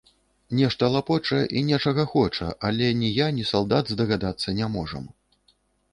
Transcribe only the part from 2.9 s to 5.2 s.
ні я, ні салдат здагадацца не можам.